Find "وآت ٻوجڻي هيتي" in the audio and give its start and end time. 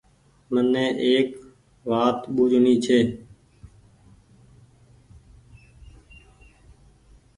1.89-2.99